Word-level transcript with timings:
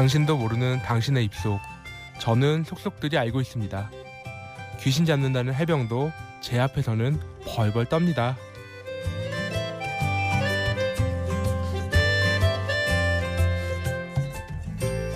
당신도 0.00 0.38
모르는 0.38 0.80
당신의 0.82 1.26
입속. 1.26 1.60
저는 2.20 2.64
속속들이 2.64 3.18
알고 3.18 3.42
있습니다. 3.42 3.90
귀신 4.80 5.04
잡는다는 5.04 5.52
해병도 5.52 6.10
제 6.40 6.58
앞에서는 6.58 7.20
벌벌 7.44 7.84
떱니다. 7.84 8.34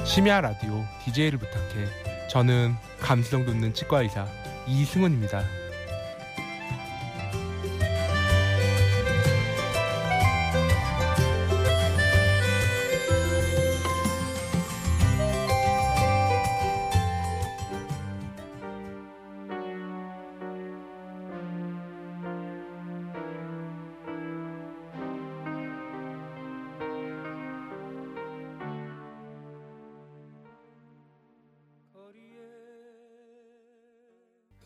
심야 0.05 0.43
라디오 0.43 0.85
DJ를 1.03 1.39
부탁해. 1.39 2.29
저는 2.29 2.75
감수성 3.01 3.47
돋는 3.47 3.73
치과 3.73 4.03
의사 4.03 4.27
이승훈입니다. 4.67 5.64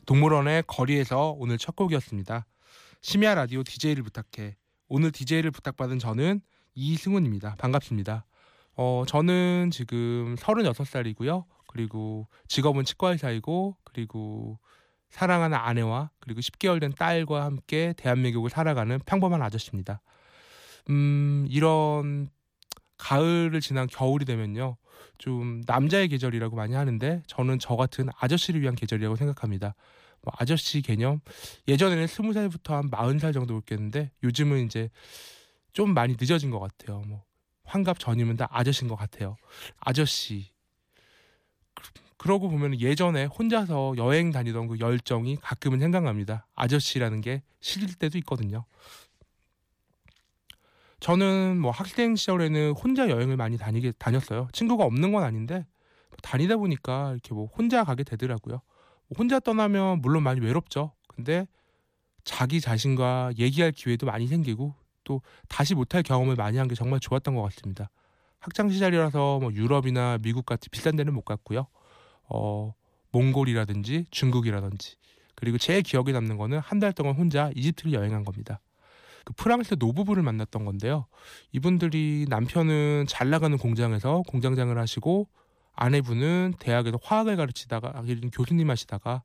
동물원의 0.09 0.65
거리에서 0.67 1.37
오늘 1.37 1.59
첫 1.59 1.77
곡이었습니다. 1.77 2.47
심야 3.03 3.35
라디오 3.35 3.63
DJ를 3.63 4.03
부탁해. 4.03 4.57
오늘 4.89 5.13
DJ를 5.13 5.51
부탁받은 5.51 5.99
저는 5.99 6.41
이승훈입니다. 6.75 7.57
반갑습니다. 7.59 8.25
어, 8.75 9.05
저는 9.07 9.69
지금 9.71 10.35
36살이고요. 10.37 11.45
그리고 11.67 12.27
직업은 12.47 12.85
치과의사이고 12.85 13.77
그리고 13.85 14.59
사랑하는 15.11 15.59
아내와 15.59 16.11
그리고 16.21 16.41
10개월 16.41 16.81
된 16.81 16.91
딸과 16.95 17.45
함께 17.45 17.93
대한민국을 17.99 18.49
살아가는 18.49 18.99
평범한 19.05 19.43
아저씨입니다. 19.43 20.01
음, 20.89 21.47
이런 21.51 22.31
가을을 22.99 23.61
지난 23.61 23.87
겨울이 23.87 24.25
되면요. 24.25 24.77
좀 25.17 25.63
남자의 25.67 26.09
계절이라고 26.09 26.57
많이 26.57 26.75
하는데 26.75 27.23
저는 27.27 27.59
저 27.59 27.77
같은 27.77 28.09
아저씨를 28.19 28.61
위한 28.61 28.75
계절이라고 28.75 29.17
생각합니다. 29.17 29.75
뭐 30.23 30.33
아저씨 30.37 30.83
개념 30.83 31.21
예전에는 31.69 32.07
스무 32.07 32.33
살부터 32.33 32.77
한 32.77 32.89
마흔 32.91 33.19
살 33.19 33.33
정도 33.33 33.57
있겠는데 33.59 34.11
요즘은 34.23 34.67
이제 34.67 34.91
좀 35.73 35.95
많이 35.95 36.17
늦어진 36.19 36.51
것 36.51 36.59
같아요. 36.59 37.03
뭐 37.07 37.23
환갑 37.65 37.99
전이면 37.99 38.37
다 38.37 38.49
아저씨인 38.51 38.89
것 38.89 38.97
같아요. 38.97 39.37
아저씨. 39.79 40.51
그러고 42.17 42.49
보면 42.49 42.81
예전에 42.81 43.27
혼자서 43.27 43.95
여행 43.97 44.33
다니던 44.33 44.67
그 44.67 44.81
열정이 44.81 45.37
가끔은 45.37 45.79
생각납니다. 45.79 46.47
아저씨라는 46.57 47.21
게 47.21 47.43
싫을 47.61 47.95
때도 47.95 48.19
있거든요. 48.19 48.65
저는 51.01 51.61
뭐 51.61 51.71
학생 51.71 52.17
시절에는 52.17 52.73
혼자 52.73 53.09
여행을 53.09 53.37
많이 53.37 53.57
다니게 53.57 53.93
다녔어요. 53.99 54.49
친구가 54.53 54.85
없는 54.85 55.13
건 55.13 55.23
아닌데 55.23 55.67
다니다 56.23 56.57
보니까 56.57 57.13
이렇게 57.13 57.35
뭐 57.35 57.47
혼자 57.47 57.85
가게 57.85 58.03
되더라고요. 58.03 58.61
혼자 59.17 59.39
떠나면 59.39 60.01
물론 60.03 60.23
많이 60.25 60.41
외롭죠. 60.41 60.93
근데 61.09 61.47
자기 62.25 62.61
자신과 62.61 63.33
얘기할 63.39 63.73
기회도 63.73 64.07
많이 64.07 64.27
생기고 64.27 64.75
또 65.05 65.23
다시 65.49 65.75
못할 65.75 66.03
경험을 66.03 66.37
많이 66.37 66.59
한 66.59 66.69
게 66.69 66.75
정말 66.75 67.01
좋았던 67.01 67.35
것 67.35 67.43
같습니다. 67.43 67.91
학창 68.41 68.69
시절이라서 68.69 69.39
뭐 69.41 69.53
유럽이나 69.53 70.19
미국 70.19 70.47
같이 70.47 70.69
비싼 70.69 70.97
데는 70.97 71.15
못 71.15 71.23
갔고요. 71.25 71.67
어, 72.29 72.75
몽골이라든지 73.13 74.07
중국이라든지 74.11 74.97
그리고 75.37 75.59
제일 75.59 75.83
기억에 75.83 76.13
남는 76.13 76.37
거는 76.37 76.59
한 76.59 76.81
달 76.81 76.93
동안 76.93 77.15
혼자 77.17 77.51
이집트를 77.55 77.93
여행한 77.95 78.25
겁니다. 78.25 78.61
그 79.25 79.33
프랑스 79.35 79.77
노부부를 79.79 80.23
만났던 80.23 80.65
건데요. 80.65 81.07
이분들이 81.53 82.27
남편은 82.29 83.07
잘 83.09 83.31
나가는 83.31 83.57
공장에서 83.57 84.23
공장장을 84.29 84.77
하시고 84.77 85.29
아내분은 85.75 86.55
대학에서 86.59 86.99
화학을 87.03 87.37
가르치다가 87.37 88.03
교수님 88.33 88.69
하시다가 88.71 89.23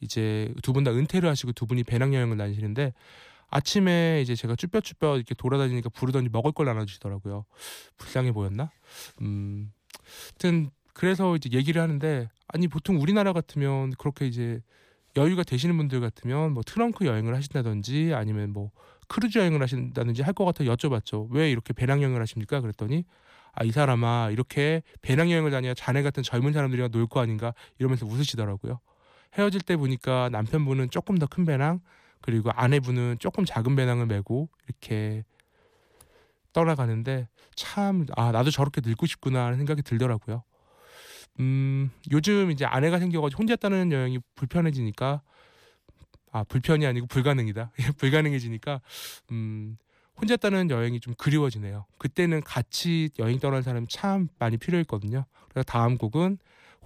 이제 0.00 0.52
두 0.62 0.72
분 0.72 0.84
다 0.84 0.90
은퇴를 0.92 1.28
하시고 1.28 1.52
두 1.52 1.66
분이 1.66 1.84
배낭여행을 1.84 2.36
다니시는데 2.36 2.92
아침에 3.48 4.20
이제 4.22 4.34
제가 4.34 4.56
쭈뼛쭈뼛 4.56 5.16
이렇게 5.16 5.34
돌아다니니까 5.34 5.88
부르더니 5.90 6.28
먹을 6.30 6.52
걸 6.52 6.66
나눠주시더라고요. 6.66 7.44
불쌍해 7.96 8.32
보였나? 8.32 8.70
음, 9.22 9.72
하여튼 10.32 10.70
그래서 10.92 11.36
이제 11.36 11.48
얘기를 11.52 11.80
하는데 11.80 12.28
아니 12.48 12.68
보통 12.68 13.00
우리나라 13.00 13.32
같으면 13.32 13.92
그렇게 13.96 14.26
이제 14.26 14.60
여유가 15.16 15.44
되시는 15.44 15.76
분들 15.76 16.00
같으면 16.00 16.52
뭐 16.52 16.62
트렁크 16.66 17.06
여행을 17.06 17.34
하신다든지 17.36 18.12
아니면 18.14 18.52
뭐 18.52 18.72
크루즈 19.08 19.38
여행을 19.38 19.62
하신다든지 19.62 20.22
할 20.22 20.34
것 20.34 20.44
같아 20.44 20.64
여쭤봤죠. 20.64 21.28
왜 21.30 21.50
이렇게 21.50 21.72
배낭 21.72 22.02
여행을 22.02 22.20
하십니까? 22.22 22.60
그랬더니 22.60 23.04
아, 23.52 23.62
이 23.64 23.70
사람아, 23.70 24.30
이렇게 24.32 24.82
배낭 25.02 25.30
여행을 25.30 25.50
다녀야 25.52 25.74
자네 25.74 26.02
같은 26.02 26.22
젊은 26.24 26.52
사람들이랑 26.52 26.90
놀 26.90 27.06
거 27.06 27.20
아닌가 27.20 27.54
이러면서 27.78 28.04
웃으시더라고요. 28.06 28.80
헤어질 29.38 29.60
때 29.60 29.76
보니까 29.76 30.28
남편분은 30.32 30.90
조금 30.90 31.18
더 31.18 31.26
큰 31.26 31.44
배낭, 31.44 31.80
그리고 32.20 32.50
아내분은 32.50 33.18
조금 33.20 33.44
작은 33.44 33.76
배낭을 33.76 34.06
메고 34.06 34.48
이렇게 34.66 35.24
떠나가는데 36.52 37.28
참, 37.54 38.06
아, 38.16 38.32
나도 38.32 38.50
저렇게 38.50 38.80
늙고 38.84 39.06
싶구나 39.06 39.44
하는 39.44 39.58
생각이 39.58 39.82
들더라고요. 39.82 40.42
음, 41.40 41.90
요즘 42.12 42.50
이제 42.50 42.64
아내가 42.64 42.98
생겨가지고 42.98 43.38
혼자 43.40 43.56
떠나는 43.56 43.92
여행이 43.92 44.20
불편해지니까 44.36 45.20
아 46.34 46.42
불편이 46.42 46.84
아니고 46.84 47.06
불가능이다 47.06 47.70
불가능해지니까 47.96 48.80
음 49.30 49.78
혼자 50.16 50.36
떠나는 50.36 50.68
여행이 50.68 50.98
좀 51.00 51.14
그리워지네요. 51.14 51.86
그때는 51.96 52.42
같이 52.42 53.10
여행 53.20 53.38
떠나는 53.38 53.62
사람이 53.62 53.86
참 53.88 54.28
많이 54.38 54.56
필요했거든요. 54.56 55.24
그래서 55.48 55.64
다음 55.64 55.96
곡은 55.96 56.38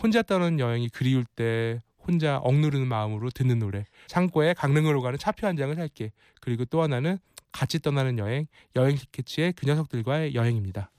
혼자 0.03 0.21
떠나는 0.21 0.61
여행이 0.61 0.91
그리울 0.91 1.25
때 1.25 1.81
혼자 1.99 2.39
억누르는 2.39 2.87
마음으로 2.87 3.31
듣는 3.31 3.59
노래. 3.59 3.85
창고에 4.07 4.53
강릉으로 4.53 5.01
가는 5.01 5.19
차표 5.19 5.47
한 5.47 5.57
장을 5.57 5.75
살게. 5.75 6.13
그리고 6.41 6.65
또 6.67 6.83
하나는 6.83 7.19
같이 7.51 7.79
떠나는 7.79 8.19
여행, 8.19 8.47
여행 8.77 8.97
스케치의 8.97 9.55
그 9.55 9.67
녀석들과의 9.67 10.35
여행입니다. 10.35 10.91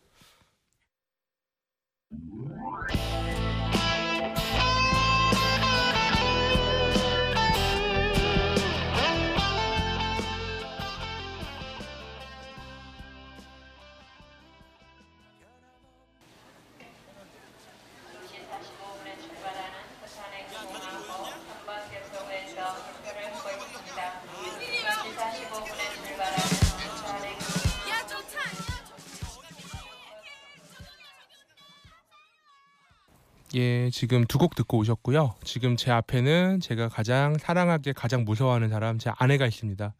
예, 33.55 33.89
지금 33.91 34.25
두 34.25 34.37
곡 34.37 34.55
듣고 34.55 34.77
오셨고요. 34.77 35.35
지금 35.43 35.75
제 35.75 35.91
앞에는 35.91 36.59
제가 36.59 36.87
가장 36.89 37.37
사랑하게 37.37 37.93
가장 37.93 38.23
무서워하는 38.23 38.69
사람 38.69 38.99
제 38.99 39.11
아내가 39.17 39.47
있습니다. 39.47 39.95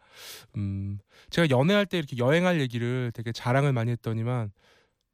음, 0.58 1.00
제가 1.32 1.50
연애할 1.50 1.86
때 1.88 1.98
이렇게 1.98 2.18
여행할 2.18 2.62
얘기를 2.62 3.12
되게 3.14 3.32
자랑을 3.32 3.74
많이 3.74 3.92
했더니만 3.92 4.52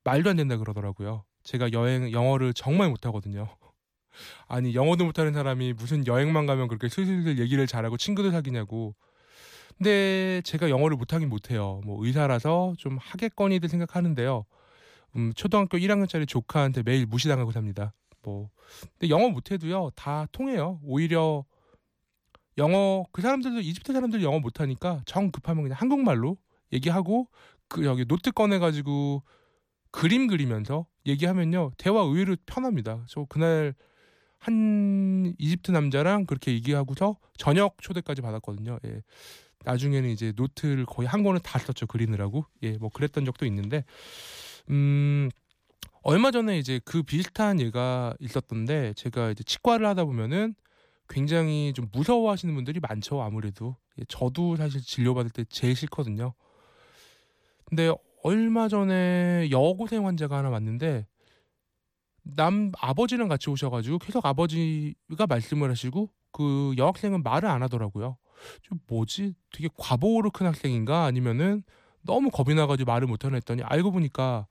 말도 0.03 0.29
안 0.29 0.35
된다 0.35 0.57
그러더라고요. 0.57 1.23
제가 1.43 1.71
여행 1.71 2.11
영어를 2.11 2.53
정말 2.53 2.89
못하거든요. 2.89 3.47
아니 4.47 4.75
영어도 4.75 5.05
못하는 5.05 5.33
사람이 5.33 5.73
무슨 5.73 6.05
여행만 6.05 6.45
가면 6.45 6.67
그렇게 6.67 6.89
슬슬 6.89 7.39
얘기를 7.39 7.65
잘하고 7.67 7.97
친구들 7.97 8.31
사귀냐고. 8.31 8.95
근데 9.77 10.41
제가 10.43 10.69
영어를 10.69 10.97
못하긴 10.97 11.29
못해요. 11.29 11.81
뭐 11.85 12.05
의사라서 12.05 12.73
좀 12.77 12.97
하겠거니들 12.99 13.69
생각하는데요. 13.69 14.45
음, 15.17 15.33
초등학교 15.35 15.77
1학년짜리 15.77 16.27
조카한테 16.27 16.83
매일 16.83 17.05
무시당하고 17.05 17.51
삽니다. 17.51 17.93
뭐 18.25 18.49
근데 18.99 19.09
영어 19.09 19.29
못해도요 19.29 19.91
다 19.95 20.27
통해요. 20.31 20.79
오히려 20.83 21.45
영어 22.57 23.05
그 23.11 23.21
사람들도 23.21 23.61
이집트 23.61 23.93
사람들 23.93 24.23
영어 24.23 24.39
못하니까 24.39 25.01
정 25.05 25.31
급하면 25.31 25.63
그냥 25.63 25.77
한국말로 25.79 26.37
얘기하고 26.73 27.29
그 27.67 27.85
여기 27.85 28.05
노트 28.05 28.31
꺼내가지고 28.31 29.23
그림 29.91 30.27
그리면서 30.27 30.87
얘기하면요 31.05 31.71
대화 31.77 32.01
의외로 32.01 32.35
편합니다. 32.45 33.05
저 33.07 33.25
그날 33.25 33.75
한 34.39 35.33
이집트 35.39 35.71
남자랑 35.71 36.25
그렇게 36.25 36.51
얘기하고서 36.53 37.17
저녁 37.37 37.81
초대까지 37.81 38.21
받았거든요. 38.21 38.79
예. 38.85 39.01
나중에는 39.63 40.09
이제 40.09 40.31
노트를 40.35 40.85
거의 40.85 41.07
한 41.07 41.23
권을 41.23 41.39
다 41.39 41.57
썼죠 41.57 41.87
그리느라고. 41.87 42.45
예, 42.61 42.77
뭐 42.77 42.89
그랬던 42.89 43.25
적도 43.25 43.45
있는데, 43.47 43.83
음 44.69 45.29
얼마 46.07 46.29
전에 46.29 46.59
이제 46.59 46.79
그 46.85 47.01
비슷한 47.01 47.59
예가 47.59 48.13
있었던데 48.19 48.93
제가 48.93 49.31
이제 49.31 49.43
치과를 49.43 49.87
하다 49.87 50.05
보면은 50.05 50.53
굉장히 51.09 51.73
좀 51.73 51.89
무서워하시는 51.91 52.53
분들이 52.53 52.79
많죠 52.79 53.23
아무래도 53.23 53.75
예, 53.97 54.03
저도 54.07 54.55
사실 54.55 54.81
진료받을 54.81 55.31
때 55.31 55.43
제일 55.49 55.75
싫거든요. 55.75 56.35
근데 57.65 57.91
얼마 58.21 58.67
전에 58.67 59.49
여고생 59.49 60.05
환자가 60.05 60.37
하나 60.37 60.51
왔는데 60.51 61.07
남 62.21 62.71
아버지랑 62.79 63.27
같이 63.27 63.49
오셔가지고 63.49 63.97
계속 63.97 64.27
아버지가 64.27 65.25
말씀을 65.27 65.71
하시고 65.71 66.11
그 66.31 66.75
여학생은 66.77 67.23
말을 67.23 67.49
안 67.49 67.63
하더라고요. 67.63 68.17
좀 68.61 68.77
뭐지? 68.85 69.33
되게 69.51 69.69
과보로 69.75 70.29
큰 70.29 70.45
학생인가? 70.45 71.05
아니면은 71.05 71.63
너무 72.03 72.29
겁이 72.29 72.53
나가지고 72.53 72.91
말을 72.91 73.07
못하는 73.07 73.37
했더니 73.37 73.63
알고 73.63 73.91
보니까 73.91 74.45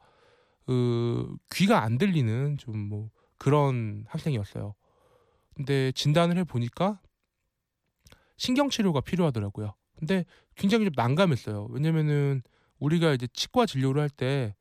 그 0.66 1.37
귀가 1.52 1.82
안 1.82 1.99
들리는 1.99 2.58
좀 2.58 2.88
뭐 2.88 3.11
그런 3.38 4.05
학생이었어요. 4.08 4.75
근데 5.55 5.93
진단을 5.93 6.37
해 6.38 6.44
보니까 6.44 7.00
신경 8.37 8.70
치료가 8.70 9.00
필요하더라고요. 9.00 9.75
근데 9.99 10.25
굉장히 10.56 10.84
좀 10.87 10.93
난감했어요. 10.96 11.69
왜냐면은 11.70 12.43
우리가 12.78 13.12
이제 13.12 13.26
치과 13.32 13.66
진료를 13.66 14.00
할 14.02 14.08
때 14.11 14.55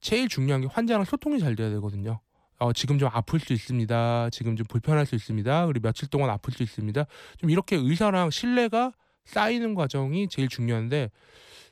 제일 0.00 0.28
중요한 0.28 0.60
게 0.60 0.66
환자랑 0.66 1.04
소통이 1.04 1.38
잘 1.40 1.56
돼야 1.56 1.70
되거든요. 1.70 2.20
어, 2.58 2.72
지금 2.72 2.98
좀 2.98 3.08
아플 3.12 3.38
수 3.38 3.52
있습니다. 3.52 4.30
지금 4.30 4.56
좀 4.56 4.66
불편할 4.66 5.04
수 5.06 5.14
있습니다. 5.14 5.66
그리고 5.66 5.82
며칠 5.88 6.08
동안 6.08 6.30
아플 6.30 6.52
수 6.52 6.62
있습니다. 6.62 7.04
좀 7.38 7.50
이렇게 7.50 7.76
의사랑 7.76 8.30
신뢰가 8.30 8.92
쌓이는 9.24 9.74
과정이 9.74 10.28
제일 10.28 10.48
중요한데 10.48 11.10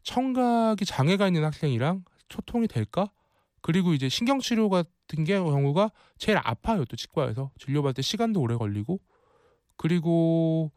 청각이 0.02 0.84
장애가 0.84 1.26
있는 1.28 1.44
학생이랑 1.44 2.04
소통이 2.28 2.68
될까? 2.68 3.10
그리고 3.64 3.94
이제 3.94 4.10
신경치료 4.10 4.68
같은 4.68 5.24
게 5.24 5.38
경우가 5.38 5.90
제일 6.18 6.36
아파요. 6.36 6.84
또 6.84 6.96
치과에서 6.96 7.50
진료받을 7.58 7.94
때 7.94 8.02
시간도 8.02 8.38
오래 8.38 8.56
걸리고 8.56 9.00
그리고 9.78 10.70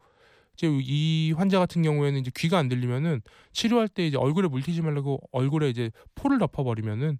이제 0.54 0.68
이 0.80 1.32
환자 1.36 1.58
같은 1.58 1.82
경우에는 1.82 2.18
이제 2.18 2.30
귀가 2.34 2.56
안 2.56 2.70
들리면은 2.70 3.20
치료할 3.52 3.88
때 3.88 4.06
이제 4.06 4.16
얼굴에 4.16 4.48
물티지 4.48 4.80
말라고 4.80 5.20
얼굴에 5.32 5.68
이제 5.68 5.90
포를 6.14 6.38
덮어버리면은 6.38 7.18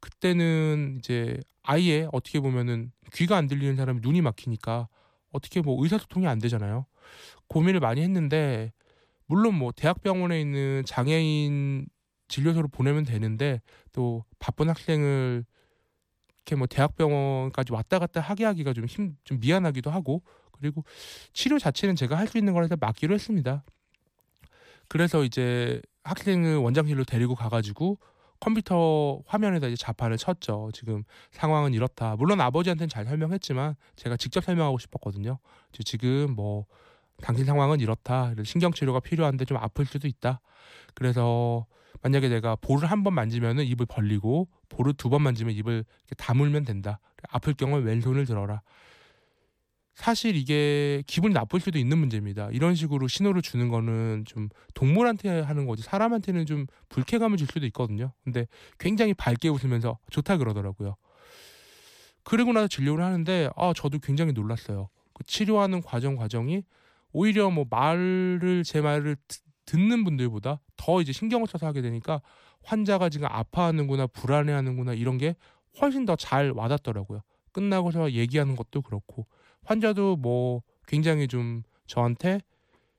그때는 0.00 0.96
이제 0.98 1.40
아예 1.62 2.06
어떻게 2.12 2.38
보면은 2.38 2.92
귀가 3.14 3.38
안 3.38 3.46
들리는 3.46 3.74
사람이 3.74 4.00
눈이 4.02 4.20
막히니까 4.20 4.86
어떻게 5.32 5.62
뭐 5.62 5.82
의사소통이 5.82 6.26
안 6.26 6.38
되잖아요. 6.40 6.84
고민을 7.48 7.80
많이 7.80 8.02
했는데 8.02 8.70
물론 9.24 9.54
뭐 9.54 9.72
대학병원에 9.72 10.38
있는 10.38 10.82
장애인 10.84 11.86
진료소로 12.28 12.68
보내면 12.68 13.04
되는데 13.04 13.60
또 13.92 14.24
바쁜 14.38 14.68
학생을 14.68 15.44
이렇게 16.38 16.56
뭐 16.56 16.66
대학병원까지 16.66 17.72
왔다 17.72 17.98
갔다 17.98 18.20
하게 18.20 18.44
하기가 18.44 18.72
좀 18.72 18.86
힘좀 18.86 19.40
미안하기도 19.40 19.90
하고 19.90 20.22
그리고 20.52 20.84
치료 21.32 21.58
자체는 21.58 21.96
제가 21.96 22.16
할 22.16 22.28
수 22.28 22.38
있는 22.38 22.52
거라서 22.52 22.76
맡기로 22.76 23.14
했습니다. 23.14 23.64
그래서 24.88 25.24
이제 25.24 25.80
학생을 26.04 26.56
원장실로 26.56 27.04
데리고 27.04 27.34
가가지고 27.34 27.98
컴퓨터 28.38 29.22
화면에다 29.26 29.68
이제 29.68 29.76
자판을 29.76 30.18
쳤죠. 30.18 30.70
지금 30.72 31.04
상황은 31.32 31.74
이렇다. 31.74 32.16
물론 32.16 32.40
아버지한테는 32.40 32.88
잘 32.88 33.04
설명했지만 33.06 33.74
제가 33.96 34.16
직접 34.16 34.44
설명하고 34.44 34.78
싶었거든요. 34.78 35.38
지금 35.84 36.34
뭐 36.36 36.66
당신 37.22 37.44
상황은 37.46 37.80
이렇다. 37.80 38.34
신경 38.44 38.72
치료가 38.72 39.00
필요한데 39.00 39.46
좀 39.46 39.56
아플 39.56 39.86
수도 39.86 40.06
있다. 40.06 40.40
그래서 40.94 41.66
만약에 42.02 42.28
내가 42.28 42.56
볼을 42.56 42.86
한 42.90 43.02
번 43.02 43.14
만지면은 43.14 43.64
입을 43.64 43.86
벌리고 43.86 44.48
볼을 44.68 44.92
두 44.94 45.08
번 45.08 45.22
만지면 45.22 45.54
입을 45.54 45.84
다물면 46.16 46.64
된다. 46.64 46.98
아플 47.28 47.54
경우에 47.54 47.80
왼손을 47.82 48.26
들어라. 48.26 48.62
사실 49.94 50.36
이게 50.36 51.02
기분이 51.06 51.32
나쁠 51.32 51.58
수도 51.58 51.78
있는 51.78 51.96
문제입니다. 51.98 52.50
이런 52.52 52.74
식으로 52.74 53.08
신호를 53.08 53.40
주는 53.40 53.68
거는 53.70 54.24
좀 54.26 54.50
동물한테 54.74 55.40
하는 55.40 55.66
거지 55.66 55.82
사람한테는 55.82 56.44
좀 56.44 56.66
불쾌감을 56.90 57.38
줄 57.38 57.46
수도 57.46 57.64
있거든요. 57.66 58.12
근데 58.22 58.46
굉장히 58.78 59.14
밝게 59.14 59.48
웃으면서 59.48 59.98
좋다 60.10 60.36
그러더라고요. 60.36 60.96
그리고 62.24 62.52
나서 62.52 62.68
진료를 62.68 63.02
하는데 63.02 63.48
아 63.56 63.72
저도 63.74 63.98
굉장히 64.00 64.32
놀랐어요. 64.32 64.90
그 65.14 65.24
치료하는 65.24 65.80
과정 65.80 66.16
과정이 66.16 66.62
오히려 67.12 67.50
뭐 67.50 67.64
말을 67.70 68.64
제 68.66 68.82
말을 68.82 69.16
듣는 69.64 70.04
분들보다 70.04 70.60
더 70.76 71.00
이제 71.00 71.12
신경을 71.12 71.46
써서 71.46 71.66
하게 71.66 71.82
되니까 71.82 72.20
환자가 72.64 73.08
지금 73.08 73.28
아파하는구나 73.30 74.06
불안해하는구나 74.08 74.94
이런 74.94 75.18
게 75.18 75.34
훨씬 75.80 76.04
더 76.06 76.16
잘 76.16 76.50
와닿더라고요. 76.50 77.20
끝나고서 77.52 78.12
얘기하는 78.12 78.56
것도 78.56 78.82
그렇고 78.82 79.26
환자도 79.64 80.16
뭐 80.16 80.62
굉장히 80.86 81.28
좀 81.28 81.62
저한테 81.86 82.40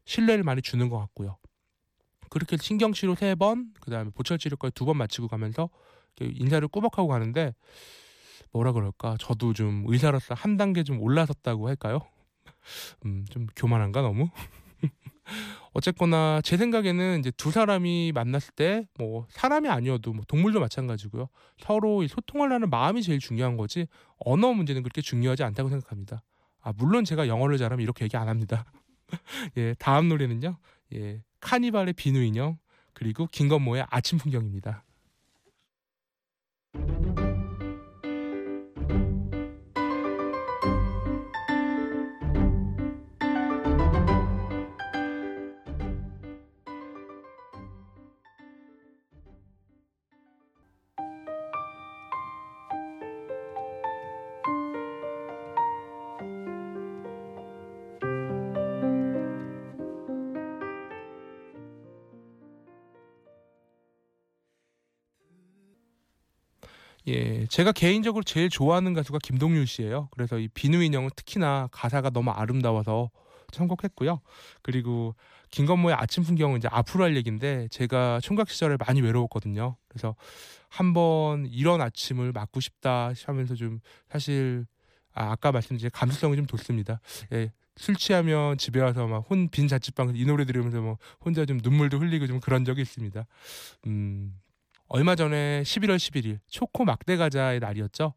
신뢰를 0.06 0.44
많이 0.44 0.62
주는 0.62 0.90
것 0.90 0.98
같고요. 1.00 1.38
그렇게 2.30 2.58
신경치료 2.58 3.16
세 3.16 3.36
번, 3.36 3.74
그 3.82 3.90
다음에 3.92 4.10
보철치료까지 4.12 4.74
두 4.74 4.86
번 4.86 4.98
마치고 4.98 5.28
가면서 5.28 5.70
인사를 6.20 6.68
꾸벅하고 6.68 7.08
가는데 7.08 7.54
뭐라 8.52 8.72
그럴까? 8.72 9.18
저도 9.20 9.54
좀 9.54 9.84
의사로서 9.88 10.34
한 10.34 10.58
단계 10.58 10.84
좀 10.84 11.00
올라섰다고 11.02 11.68
할까요? 11.68 12.00
음, 13.06 13.26
좀 13.30 13.48
교만한가 13.56 14.02
너무? 14.02 14.30
어쨌거나 15.74 16.42
제 16.44 16.58
생각에는 16.58 17.20
이제 17.20 17.32
두 17.32 17.52
사람이 17.52 18.12
만났을 18.14 18.54
때 18.56 18.86
뭐 18.98 19.28
사람이 19.30 19.70
아니어도 19.70 20.14
뭐 20.14 20.24
동물도 20.28 20.60
마찬가지고요. 20.60 21.28
서로 21.60 22.06
소통하려는 22.08 22.70
마음이 22.70 23.04
제일 23.04 23.20
중요한 23.20 23.58
거지 23.58 23.88
언어 24.18 24.54
문제는 24.54 24.84
그렇게 24.84 25.02
중요하지 25.02 25.44
않다고 25.44 25.70
생각합니다. 25.70 26.24
아 26.62 26.74
물론 26.78 27.06
제가 27.06 27.28
영어를 27.28 27.58
잘하면 27.58 27.84
이렇게 27.84 28.06
얘기 28.06 28.18
안 28.18 28.28
합니다. 28.28 28.66
예 29.58 29.74
다음 29.80 30.10
노래는요. 30.10 30.58
예 30.96 31.22
카니발의 31.42 31.94
비누 31.94 32.22
인형 32.24 32.58
그리고 32.94 33.28
김건모의 33.28 33.86
아침 33.90 34.18
풍경입니다. 34.18 34.84
예, 67.08 67.46
제가 67.48 67.72
개인적으로 67.72 68.24
제일 68.24 68.50
좋아하는 68.50 68.94
가수가 68.94 69.20
김동률 69.24 69.66
씨예요. 69.66 70.10
그래서 70.12 70.38
이 70.40 70.48
비누 70.50 70.84
인형은 70.84 71.12
특히나 71.16 71.70
가사가 71.72 72.10
너무 72.10 72.32
아름다워서 72.32 73.10
선곡했고요. 73.54 74.20
그리고 74.62 75.16
김건모의 75.52 75.96
아침 75.96 76.24
풍경은 76.24 76.58
이제 76.58 76.68
앞으로 76.70 77.06
할 77.06 77.16
얘기인데 77.16 77.70
제가 77.72 78.20
총각 78.22 78.50
시절에 78.50 78.76
많이 78.86 79.02
외로웠거든요. 79.02 79.78
그래서 79.88 80.16
한번 80.68 81.46
이런 81.46 81.80
아침을 81.82 82.34
맞고 82.34 82.60
싶다 82.60 83.14
하면서 83.26 83.56
좀 83.56 83.80
사실 84.10 84.66
아, 85.14 85.32
아까 85.32 85.54
말씀드린 85.54 85.90
감수성이 85.94 86.36
좀 86.36 86.46
돋습니다. 86.46 87.00
예, 87.32 87.54
술 87.78 87.96
취하면 87.96 88.58
집에 88.58 88.82
와서 88.82 89.08
막 89.08 89.24
혼 89.30 89.48
빈 89.50 89.70
자취방에서 89.70 90.18
이 90.18 90.26
노래 90.26 90.44
들으면서 90.44 90.82
뭐 90.82 90.98
혼자 91.24 91.46
좀 91.46 91.60
눈물도 91.64 92.00
흘리고 92.00 92.28
좀 92.28 92.42
그런 92.42 92.66
적이 92.66 92.82
있습니다. 92.82 93.26
음, 93.88 94.34
얼마 94.88 95.16
전에 95.16 95.64
11월 95.64 95.98
11일 95.98 96.40
초코 96.48 96.86
막대 96.86 97.18
과자의 97.18 97.60
날이었죠. 97.60 98.14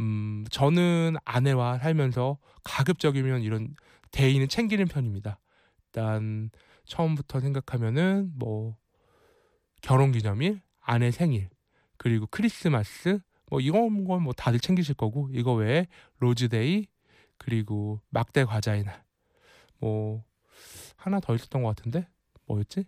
음, 0.00 0.44
저는 0.50 1.16
아내와 1.24 1.78
살면서 1.78 2.38
가급적이면 2.62 3.42
이런 3.42 3.74
day를 4.12 4.48
챙기는 4.48 4.86
편입니다. 4.86 5.38
일단 5.86 6.50
처음부터 6.86 7.40
생각하면은 7.40 8.32
뭐 8.36 8.76
결혼 9.82 10.12
기념일, 10.12 10.60
아내 10.80 11.10
생일, 11.10 11.48
그리고 11.96 12.26
크리스마스 12.30 13.18
뭐 13.50 13.60
이런 13.60 14.04
건 14.04 14.22
뭐 14.22 14.32
다들 14.32 14.60
챙기실 14.60 14.94
거고 14.94 15.28
이거 15.32 15.52
외에 15.54 15.86
로즈데이 16.18 16.86
그리고 17.38 18.00
막대 18.10 18.44
과자의 18.44 18.84
날. 18.84 19.02
뭐 19.78 20.24
하나 20.96 21.20
더 21.20 21.34
있었던 21.34 21.62
것 21.62 21.74
같은데 21.74 22.06
뭐였지? 22.46 22.84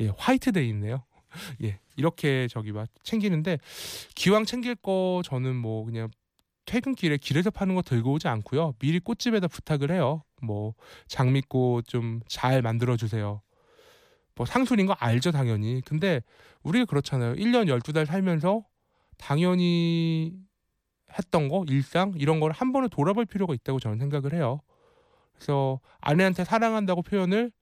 예, 0.00 0.08
화이트데이 0.16 0.68
있네요. 0.70 1.04
예, 1.64 1.78
이렇게 1.96 2.48
저기 2.48 2.72
막 2.72 2.88
챙기는데 3.02 3.58
기왕 4.14 4.44
챙길 4.44 4.74
거 4.76 5.22
저는 5.24 5.56
뭐 5.56 5.84
그냥 5.84 6.08
퇴근길에 6.66 7.16
길에서 7.18 7.50
파는 7.50 7.74
거 7.74 7.82
들고 7.82 8.12
오지 8.14 8.28
않고요. 8.28 8.74
미리 8.78 9.00
꽃집에다 9.00 9.48
부탁을 9.48 9.90
해요. 9.90 10.22
뭐 10.42 10.74
장미꽃 11.08 11.86
좀 11.88 12.20
잘 12.28 12.62
만들어 12.62 12.96
주세요. 12.96 13.42
뭐 14.34 14.46
상술인 14.46 14.86
거 14.86 14.92
알죠, 14.94 15.32
당연히. 15.32 15.80
근데 15.84 16.22
우리가 16.62 16.84
그렇잖아요. 16.86 17.34
1년 17.34 17.66
12달 17.68 18.06
살면서 18.06 18.64
당연히 19.18 20.34
했던 21.18 21.48
거 21.48 21.64
일상 21.68 22.12
이런 22.16 22.40
걸 22.40 22.52
한 22.52 22.72
번은 22.72 22.88
돌아볼 22.90 23.26
필요가 23.26 23.54
있다고 23.54 23.80
저는 23.80 23.98
생각을 23.98 24.34
해요. 24.34 24.60
그래서 25.34 25.80
아내한테 26.00 26.44
사랑한다고 26.44 27.02
표현을 27.02 27.52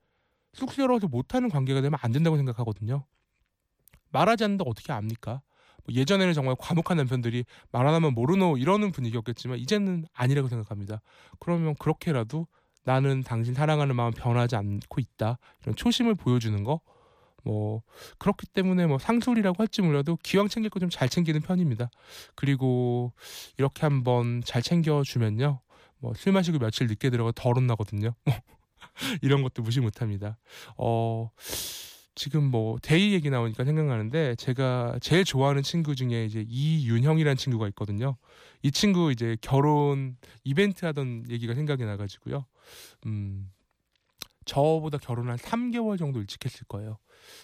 쑥스러워서 0.53 1.07
못하는 1.07 1.49
관계가 1.49 1.81
되면 1.81 1.99
안 2.01 2.11
된다고 2.11 2.37
생각하거든요. 2.37 3.05
말하지 4.11 4.43
않는데 4.45 4.63
어떻게 4.67 4.93
압니까? 4.93 5.41
뭐 5.85 5.95
예전에는 5.95 6.33
정말 6.33 6.55
과묵한 6.59 6.97
남편들이 6.97 7.45
말 7.71 7.87
안 7.87 7.93
하면 7.95 8.13
모르노 8.13 8.57
이러는 8.57 8.91
분위기였겠지만 8.91 9.57
이제는 9.59 10.05
아니라고 10.13 10.47
생각합니다. 10.49 11.01
그러면 11.39 11.75
그렇게라도 11.75 12.47
나는 12.83 13.21
당신 13.23 13.53
사랑하는 13.53 13.95
마음 13.95 14.11
변하지 14.13 14.55
않고 14.55 15.01
있다 15.01 15.37
이런 15.63 15.75
초심을 15.75 16.15
보여주는 16.15 16.63
거. 16.63 16.81
뭐 17.43 17.81
그렇기 18.17 18.47
때문에 18.47 18.87
뭐 18.87 18.97
상술이라고 18.99 19.55
할지 19.61 19.81
몰라도 19.81 20.17
기왕 20.23 20.49
챙길 20.49 20.69
거 20.69 20.79
좀 20.79 20.89
잘 20.89 21.07
챙기는 21.09 21.39
편입니다. 21.41 21.89
그리고 22.35 23.13
이렇게 23.57 23.81
한번 23.85 24.41
잘 24.45 24.61
챙겨 24.61 25.01
주면요. 25.03 25.61
뭐 25.99 26.13
술 26.15 26.33
마시고 26.33 26.59
며칠 26.59 26.87
늦게 26.87 27.09
들어가 27.09 27.31
덜 27.35 27.55
혼나거든요. 27.55 28.13
이런 29.21 29.43
것도 29.43 29.61
무시 29.63 29.79
못합니다. 29.79 30.37
어 30.77 31.29
지금 32.17 32.45
뭐 32.45 32.79
day 32.81 33.13
얘기 33.13 33.29
나오니까 33.29 33.63
생각나는데 33.63 34.33
제가 34.35 34.97
제일 35.01 35.23
좋아하는 35.23 35.61
친구 35.61 35.95
중에 35.95 36.25
이제 36.25 36.43
이윤형이라는 36.49 37.37
친구가 37.37 37.67
있거든요. 37.69 38.17
이 38.63 38.71
친구 38.71 39.11
이제 39.11 39.37
결혼 39.39 40.17
이벤트 40.43 40.83
하던 40.85 41.25
얘기가 41.29 41.53
생각이 41.53 41.85
나가지고요. 41.85 42.43
음 43.05 43.51
저보다 44.45 44.97
결혼 44.97 45.29
한 45.29 45.37
3개월 45.37 45.99
정도 45.99 46.19
일찍 46.19 46.43
했을 46.43 46.65
거예요. 46.67 46.97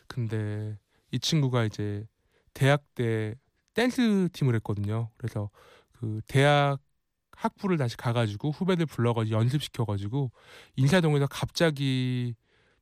근데 0.07 0.75
이 1.11 1.19
친구가 1.19 1.65
이제 1.65 2.07
대학 2.55 2.83
때 2.95 3.35
댄스 3.75 4.29
팀을 4.33 4.55
했거든요. 4.55 5.11
그래서 5.17 5.51
그 5.91 6.19
대학 6.27 6.79
학부를 7.29 7.77
다시 7.77 7.95
가가지고 7.95 8.49
후배들 8.49 8.87
불러가지고 8.87 9.37
연습시켜가지고 9.37 10.31
인사동에서 10.77 11.27
갑자기 11.27 12.33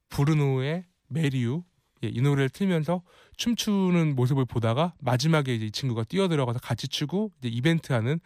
브루노의 0.07 0.85
메리유 1.07 1.63
예, 2.03 2.07
이 2.09 2.21
노래를 2.21 2.49
틀면서 2.49 3.03
춤추는 3.37 4.15
모습을 4.15 4.45
보다가 4.45 4.93
마지막에 4.99 5.53
이제 5.55 5.65
이 5.67 5.71
친구가 5.71 6.03
뛰어들어가서 6.05 6.59
같이 6.59 6.87
추고 6.87 7.31
이제 7.39 7.49
이벤트 7.49 7.93
하는 7.93 8.19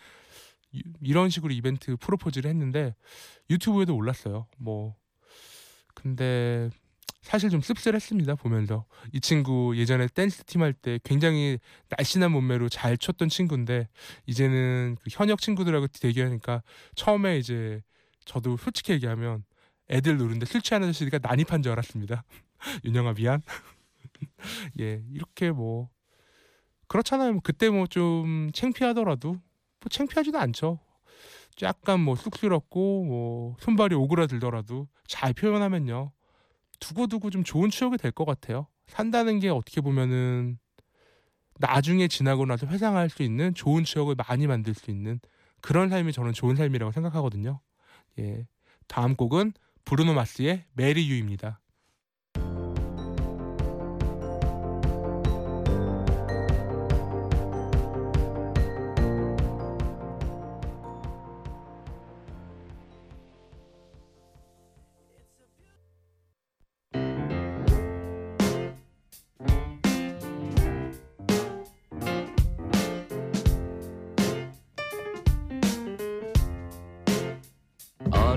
이런 1.02 1.30
식으로 1.30 1.54
이벤트 1.54 1.96
프로포즈를 1.98 2.50
했는데 2.50 2.96
유튜브에도 3.50 3.96
올랐어요. 3.96 4.48
뭐 4.58 4.96
근데 5.94 6.70
사실 7.22 7.50
좀 7.50 7.62
씁쓸했습니다 7.62 8.36
보면서 8.36 8.86
이 9.12 9.20
친구 9.20 9.74
예전에 9.78 10.08
댄스 10.08 10.44
팀 10.46 10.62
할 10.62 10.74
때 10.74 11.00
굉장히 11.04 11.58
날씬한 11.90 12.32
몸매로 12.32 12.70
잘 12.70 12.98
췄던 12.98 13.30
친구인데 13.30 13.88
이제는 14.28 14.98
그 15.02 15.10
현역 15.12 15.42
친구들하고 15.42 15.88
대기하니까 15.88 16.62
처음에 16.96 17.38
이제 17.40 17.82
저도 18.26 18.58
솔직히 18.58 18.94
얘기하면 18.94 19.44
애들 19.90 20.18
노는데 20.18 20.46
술 20.46 20.62
취한 20.62 20.84
아저씨가 20.84 21.20
난입한 21.22 21.64
줄 21.64 21.72
알았습니다. 21.72 22.24
윤영아 22.86 23.14
미안. 23.14 23.42
예 24.80 25.02
이렇게 25.12 25.52
뭐 25.52 25.90
그렇잖아요. 26.88 27.34
뭐 27.34 27.42
그때 27.44 27.70
뭐 27.70 27.88
좀 27.88 28.50
창피하더라도 28.54 29.32
뭐 29.34 29.42
창피하지도 29.90 30.38
않죠. 30.40 30.80
약간 31.64 32.02
뭐 32.02 32.16
쑥스럽고 32.16 33.06
뭐 33.06 33.56
손발이 33.60 33.96
오그라들더라도 33.96 34.88
잘 35.08 35.34
표현하면요 35.34 36.12
두고두고 36.80 37.30
좀 37.32 37.44
좋은 37.44 37.70
추억이 37.70 37.98
될 37.98 38.12
것 38.12 38.26
같아요. 38.26 38.68
산다는 38.88 39.40
게 39.40 39.50
어떻게 39.50 39.82
보면은 39.82 40.60
나중에 41.60 42.08
지나고 42.08 42.46
나서 42.46 42.68
회상할 42.68 43.10
수 43.10 43.24
있는 43.24 43.54
좋은 43.54 43.84
추억을 43.84 44.16
많이 44.16 44.48
만들 44.48 44.74
수 44.74 44.92
있는 44.92 45.20
그런 45.62 45.90
삶이 45.90 46.12
저는 46.14 46.34
좋은 46.34 46.56
삶이라고 46.56 46.92
생각하거든요. 46.92 47.62
예. 48.20 48.46
다음 48.88 49.16
곡은 49.16 49.54
브루노 49.86 50.14
마스의 50.14 50.66
메리 50.74 51.10
유입니다. 51.10 51.60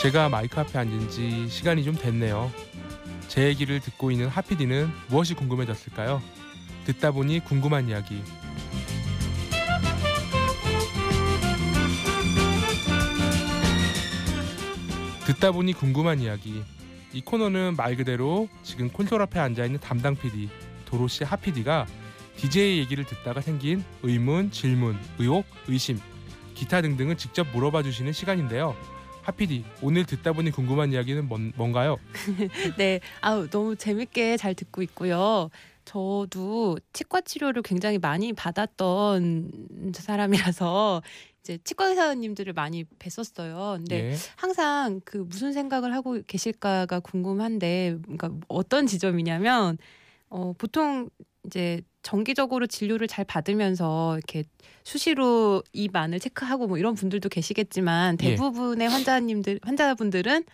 제가 0.00 0.28
마이크 0.28 0.60
앞에 0.60 0.78
앉은 0.78 1.10
지 1.10 1.48
시간이 1.48 1.82
좀 1.82 1.96
됐네요. 1.96 2.52
제 3.26 3.48
얘기를 3.48 3.80
듣고 3.80 4.12
있는 4.12 4.28
하피디는 4.28 4.88
무엇이 5.08 5.34
궁금해졌을까요? 5.34 6.22
듣다 6.84 7.10
보니 7.10 7.40
궁금한 7.40 7.88
이야기. 7.88 8.22
듣다 15.26 15.50
보니 15.50 15.72
궁금한 15.72 16.20
이야기. 16.20 16.62
이 17.12 17.20
코너는 17.20 17.74
말 17.76 17.96
그대로 17.96 18.48
지금 18.62 18.88
콘솔 18.90 19.20
앞에 19.22 19.40
앉아 19.40 19.64
있는 19.64 19.80
담당 19.80 20.14
PD 20.14 20.48
도로시 20.84 21.24
하피디가 21.24 21.86
DJ 22.36 22.78
얘기를 22.78 23.04
듣다가 23.04 23.40
생긴 23.40 23.82
의문, 24.04 24.52
질문, 24.52 24.96
의혹, 25.18 25.44
의심, 25.66 25.98
기타 26.54 26.82
등등을 26.82 27.16
직접 27.16 27.48
물어봐 27.52 27.82
주시는 27.82 28.12
시간인데요. 28.12 28.76
하피디 29.28 29.62
오늘 29.82 30.06
듣다 30.06 30.32
보니 30.32 30.50
궁금한 30.50 30.90
이야기는 30.90 31.28
뭔, 31.28 31.52
뭔가요? 31.54 31.98
네, 32.78 33.00
아우 33.20 33.46
너무 33.50 33.76
재밌게 33.76 34.38
잘 34.38 34.54
듣고 34.54 34.80
있고요. 34.82 35.50
저도 35.84 36.78
치과 36.94 37.20
치료를 37.20 37.60
굉장히 37.60 37.98
많이 37.98 38.32
받았던 38.32 39.92
사람이라서 39.92 41.02
이제 41.40 41.58
치과 41.62 41.88
의사님들을 41.88 42.54
많이 42.54 42.84
뵀었어요. 42.98 43.76
근데 43.76 43.96
예. 43.96 44.14
항상 44.36 45.02
그 45.04 45.18
무슨 45.18 45.52
생각을 45.52 45.92
하고 45.94 46.18
계실까가 46.26 47.00
궁금한데, 47.00 47.98
그러니까 48.04 48.30
어떤 48.48 48.86
지점이냐면 48.86 49.76
어, 50.30 50.54
보통 50.56 51.10
이제 51.48 51.80
정기적으로 52.02 52.66
진료를 52.66 53.08
잘 53.08 53.24
받으면서 53.24 54.16
이렇게 54.16 54.44
수시로 54.84 55.62
입 55.72 55.96
안을 55.96 56.20
체크하고 56.20 56.66
뭐 56.68 56.78
이런 56.78 56.94
분들도 56.94 57.28
계시겠지만 57.28 58.16
예. 58.22 58.28
대부분의 58.30 58.86
예. 58.86 58.90
환자님들 58.90 59.60
환자분들은 59.62 60.44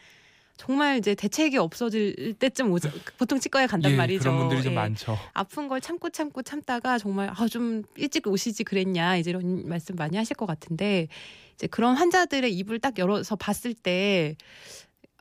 정말 0.57 0.99
이제 0.99 1.17
대책이 1.17 1.57
없어질 1.59 2.35
때쯤 2.39 2.71
오죠. 2.73 2.89
보통 3.19 3.41
치과에 3.41 3.67
간단 3.67 3.91
예, 3.93 3.97
말이죠. 3.97 4.23
그런 4.23 4.39
분들이 4.39 4.63
좀 4.63 4.73
예. 4.73 4.77
많죠. 4.77 5.19
아픈 5.33 5.67
걸 5.69 5.81
참고 5.81 6.11
참고 6.11 6.43
참다가 6.43 6.97
정말 6.99 7.29
아 7.37 7.49
좀 7.49 7.83
일찍 7.97 8.27
오시지 8.29 8.63
그랬냐 8.65 9.17
이제 9.17 9.31
이런 9.31 9.69
말씀 9.69 9.97
많이 9.97 10.17
하실 10.17 10.37
것 10.37 10.47
같은데 10.47 11.09
이제 11.55 11.67
그런 11.67 11.97
환자들의 11.97 12.53
입을 12.55 12.79
딱 12.79 12.99
열어서 12.99 13.35
봤을 13.37 13.75
때 13.75 14.37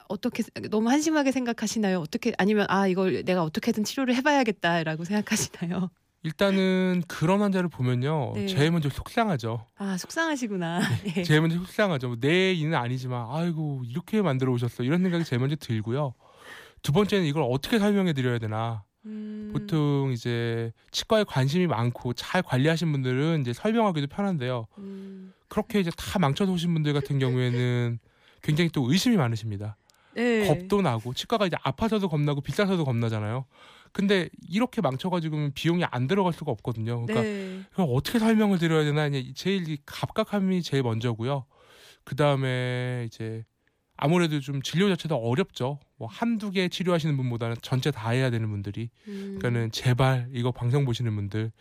어떻게 0.10 0.44
너무 0.70 0.90
한심하게 0.90 1.32
생각하시나요? 1.32 2.00
어떻게 2.00 2.34
아니면 2.38 2.66
아 2.70 2.88
이걸 2.88 3.24
내가 3.24 3.44
어떻게든 3.44 3.84
치료를 3.84 4.16
해봐야겠다라고 4.16 5.04
생각하시나요? 5.06 5.90
일단은 6.24 7.04
그런 7.08 7.42
환자를 7.42 7.68
보면요 7.70 8.32
네. 8.36 8.48
제일 8.48 8.72
먼저 8.72 8.90
속상하죠. 8.90 9.66
아 9.76 9.98
속상하시구나. 9.98 10.80
네. 11.04 11.14
네. 11.14 11.24
제일 11.24 11.42
먼저 11.42 11.58
속상하죠. 11.58 12.08
뭐내 12.08 12.54
이는 12.54 12.76
아니지만 12.76 13.28
아이고 13.30 13.84
이렇게 13.86 14.22
만들어 14.22 14.52
오셨어 14.54 14.84
이런 14.84 15.04
생각이 15.04 15.26
제일 15.26 15.40
먼저 15.40 15.56
들고요. 15.58 16.14
두 16.82 16.92
번째는 16.92 17.26
이걸 17.26 17.44
어떻게 17.44 17.80
설명해 17.80 18.14
드려야 18.14 18.40
되나. 18.40 18.84
음... 19.06 19.52
보통 19.54 20.12
이제 20.14 20.72
치과에 20.92 21.26
관심이 21.26 21.68
많고 21.68 22.14
잘 22.14 22.42
관리하신 22.42 22.92
분들은 22.92 23.42
이제 23.42 23.52
설명하기도 23.52 24.08
편한데요. 24.08 24.68
음... 24.78 25.34
그렇게 25.50 25.82
이제 25.82 25.92
다 25.98 26.20
망쳐서 26.20 26.52
오신 26.52 26.74
분들 26.74 26.94
같은 26.94 27.20
경우에는 27.20 28.00
굉장히 28.42 28.70
또 28.70 28.90
의심이 28.90 29.18
많으십니다. 29.18 29.78
네. 30.16 30.48
겁도 30.48 30.82
나고 30.82 31.14
치과가 31.14 31.48
이제 31.48 31.58
아파서도 31.62 32.10
겁나고 32.10 32.42
비싸서도 32.42 32.86
겁나잖아요. 32.86 33.46
근데 33.92 34.28
이렇게 34.50 34.82
망쳐가지고 34.82 35.52
비용이 35.54 35.84
안 35.86 36.08
들어갈 36.08 36.34
수가 36.34 36.52
없거든요. 36.52 37.06
그러니까 37.06 37.22
네. 37.22 37.62
그럼 37.74 37.90
어떻게 37.92 38.20
설명을 38.20 38.58
드려야 38.58 38.84
되나 38.84 39.08
이제 39.08 39.32
제일 39.36 39.70
이 39.70 39.78
갑갑함이 39.86 40.64
제일 40.64 40.84
먼저고요. 40.84 41.46
그 42.04 42.16
다음에 42.16 43.06
이제 43.08 43.46
아무래도 43.96 44.40
좀 44.40 44.62
진료 44.62 44.90
자체도 44.90 45.16
어렵죠. 45.16 45.80
뭐 45.98 46.08
한두 46.08 46.50
개 46.52 46.68
치료하시는 46.68 47.16
분보다는 47.16 47.58
전체 47.62 47.92
다 47.92 48.10
해야 48.10 48.32
되는 48.32 48.50
분들이. 48.50 48.90
음. 49.08 49.38
그러니까는 49.38 49.72
제발 49.72 50.30
이거 50.34 50.52
방송 50.52 50.86
보시는 50.86 51.16
분들 51.16 51.52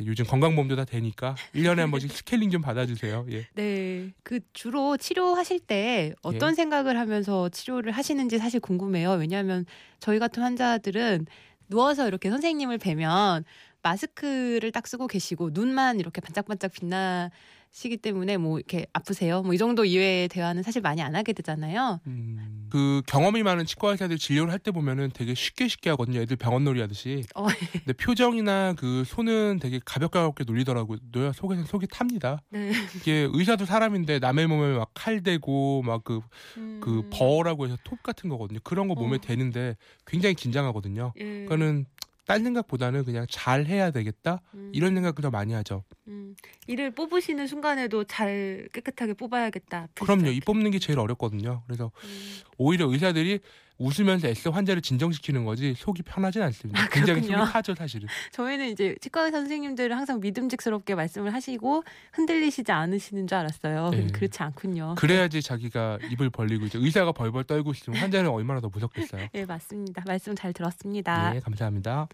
요즘 0.00 0.24
건강보험도 0.24 0.76
다 0.76 0.84
되니까 0.84 1.34
1년에 1.54 1.76
한 1.76 1.90
번씩 1.90 2.10
스케일링 2.12 2.50
좀 2.50 2.62
받아주세요. 2.62 3.26
예. 3.30 3.46
네. 3.54 4.10
그 4.22 4.40
주로 4.52 4.96
치료하실 4.96 5.60
때 5.60 6.14
어떤 6.22 6.50
예. 6.50 6.54
생각을 6.54 6.98
하면서 6.98 7.48
치료를 7.48 7.92
하시는지 7.92 8.38
사실 8.38 8.60
궁금해요. 8.60 9.12
왜냐하면 9.12 9.66
저희 10.00 10.18
같은 10.18 10.42
환자들은 10.42 11.26
누워서 11.68 12.06
이렇게 12.06 12.30
선생님을 12.30 12.78
뵈면 12.78 13.44
마스크를 13.82 14.72
딱 14.72 14.86
쓰고 14.86 15.06
계시고 15.08 15.50
눈만 15.52 15.98
이렇게 16.00 16.20
반짝반짝 16.20 16.72
빛나시기 16.72 17.96
때문에 17.98 18.36
뭐 18.36 18.58
이렇게 18.58 18.86
아프세요? 18.92 19.42
뭐 19.42 19.52
이 19.54 19.58
정도 19.58 19.84
이외의 19.84 20.28
대화는 20.28 20.62
사실 20.62 20.80
많이 20.82 21.02
안 21.02 21.14
하게 21.16 21.32
되잖아요. 21.32 22.00
음, 22.06 22.68
그 22.70 23.02
경험이 23.06 23.42
많은 23.42 23.66
치과 23.66 23.90
의사들 23.90 24.18
진료를 24.18 24.52
할 24.52 24.58
때 24.60 24.70
보면은 24.70 25.10
되게 25.12 25.34
쉽게 25.34 25.66
쉽게 25.68 25.90
하거든요. 25.90 26.20
애들 26.20 26.36
병원놀이 26.36 26.80
하듯이. 26.80 27.24
어, 27.34 27.46
근데 27.72 27.92
표정이나 27.94 28.74
그 28.78 29.02
손은 29.04 29.58
되게 29.60 29.80
가볍게 29.84 30.18
가볍게 30.20 30.44
놀리더라고요. 30.44 30.98
속에서 31.34 31.64
속이 31.64 31.88
탑니다. 31.90 32.38
네. 32.50 32.70
이게 32.96 33.28
의사도 33.32 33.64
사람인데 33.66 34.20
남의 34.20 34.46
몸에 34.46 34.76
막 34.78 34.90
칼 34.94 35.22
대고 35.22 35.82
막그그 35.82 36.22
음. 36.58 37.10
버라고 37.12 37.66
해서 37.66 37.76
톱 37.82 38.02
같은 38.02 38.28
거거든요. 38.30 38.60
그런 38.62 38.86
거 38.88 38.94
몸에 38.94 39.16
어. 39.16 39.20
대는데 39.20 39.76
굉장히 40.06 40.34
긴장하거든요. 40.34 41.12
예. 41.18 41.42
그거는 41.44 41.86
딴 42.26 42.44
생각보다는 42.44 43.04
그냥 43.04 43.26
잘 43.28 43.66
해야 43.66 43.90
되겠다 43.90 44.40
음. 44.54 44.70
이런 44.74 44.94
생각을 44.94 45.14
더 45.22 45.30
많이 45.30 45.52
하죠. 45.52 45.84
음, 46.08 46.21
이를 46.66 46.90
뽑으시는 46.90 47.46
순간에도 47.46 48.04
잘 48.04 48.68
깨끗하게 48.72 49.14
뽑아야겠다. 49.14 49.88
그럼요. 49.94 50.28
이 50.28 50.40
뽑는 50.40 50.70
게 50.70 50.78
제일 50.78 50.98
어렵거든요. 50.98 51.62
그래서 51.66 51.90
음. 52.04 52.40
오히려 52.58 52.86
의사들이 52.86 53.40
웃으면서 53.78 54.28
애써 54.28 54.50
환자를 54.50 54.80
진정시키는 54.80 55.44
거지 55.44 55.74
속이 55.76 56.02
편하진 56.02 56.42
않습니다. 56.42 56.82
아, 56.82 56.88
굉장히. 56.88 57.22
속이 57.22 57.32
타죠 57.52 57.74
사실은. 57.74 58.06
저희는 58.32 58.68
이제 58.68 58.94
치과 59.00 59.24
의사 59.24 59.38
선생님들은 59.38 59.96
항상 59.96 60.20
믿음직스럽게 60.20 60.94
말씀을 60.94 61.34
하시고 61.34 61.82
흔들리시지 62.12 62.70
않으시는 62.70 63.26
줄 63.26 63.38
알았어요. 63.38 63.90
네. 63.90 64.06
그렇지 64.08 64.42
않군요. 64.42 64.94
그래야지 64.96 65.42
자기가 65.42 65.98
입을 66.10 66.30
벌리고 66.30 66.66
이제 66.66 66.78
의사가 66.78 67.12
벌벌 67.12 67.44
떨고 67.44 67.72
있으면 67.72 67.98
환자는 67.98 68.30
얼마나 68.30 68.60
더 68.60 68.68
무섭겠어요. 68.68 69.28
네, 69.32 69.44
맞습니다. 69.44 70.04
말씀 70.06 70.34
잘 70.36 70.52
들었습니다. 70.52 71.34
예, 71.34 71.40
감사합니다. 71.40 72.08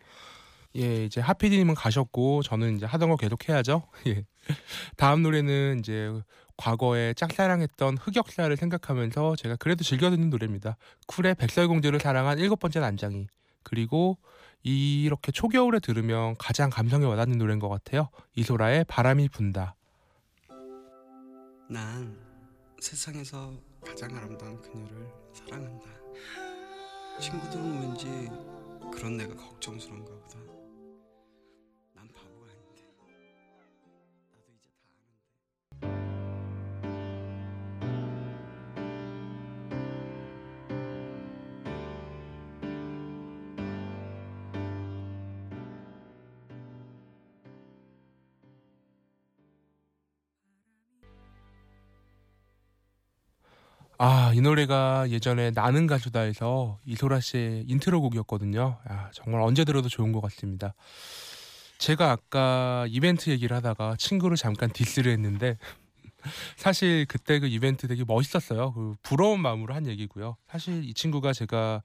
예, 0.77 1.05
이제 1.05 1.21
하피디님은 1.21 1.75
가셨고 1.75 2.43
저는 2.43 2.77
이제 2.77 2.87
하던 2.87 3.09
거 3.09 3.17
계속 3.17 3.49
해야죠. 3.49 3.89
예. 4.07 4.25
다음 4.97 5.23
노래는 5.23 5.81
이제 5.81 6.13
과거에 6.57 7.15
짝사랑했던 7.15 7.99
흑역사를 7.99 8.55
생각하면서 8.57 9.37
제가 9.37 9.57
그래도 9.57 9.85
즐겨 9.85 10.11
듣는 10.11 10.31
노래입니다. 10.31 10.77
쿨의 11.07 11.37
백설공주를 11.37 12.01
사랑한 12.01 12.39
일곱 12.39 12.59
번째 12.59 12.81
난장이 12.81 13.29
그리고 13.63 14.19
이렇게 14.63 15.33
초겨울에 15.33 15.79
들으면 15.79 16.35
가장 16.39 16.69
감성에 16.69 17.05
와닿는 17.05 17.39
노래인 17.39 17.59
것 17.59 17.69
같아요. 17.69 18.11
이소라의 18.35 18.85
바람이 18.85 19.29
분다. 19.29 19.77
난 21.71 22.19
세상에서 22.81 23.53
가장 23.85 24.14
아름다운 24.16 24.61
그녀를 24.61 25.07
사랑한다. 25.33 25.85
친구들은 27.21 27.81
왠지 27.81 28.07
그런 28.92 29.16
내가 29.16 29.35
걱정스러운가 29.35 30.11
보다. 30.11 30.48
아, 54.29 54.35
이 54.35 54.43
노래가 54.43 55.09
예전에 55.09 55.53
나는 55.53 55.87
가수다에서 55.87 56.79
이소라 56.85 57.21
씨의 57.21 57.64
인트로 57.67 58.03
곡이었거든요. 58.03 58.77
아, 58.85 59.09
정말 59.14 59.41
언제 59.41 59.64
들어도 59.64 59.88
좋은 59.88 60.12
것 60.12 60.21
같습니다. 60.21 60.75
제가 61.79 62.11
아까 62.11 62.85
이벤트 62.91 63.31
얘기를 63.31 63.57
하다가 63.57 63.97
친구를 63.97 64.37
잠깐 64.37 64.71
디스를 64.71 65.12
했는데 65.12 65.57
사실 66.57 67.07
그때 67.09 67.38
그 67.38 67.47
이벤트 67.47 67.88
되게 67.88 68.05
멋있었어요. 68.07 68.75
그 68.75 68.97
부러운 69.03 69.41
마음으로 69.41 69.73
한 69.75 69.87
얘기고요. 69.87 70.37
사실 70.47 70.85
이 70.85 70.93
친구가 70.93 71.33
제가 71.33 71.83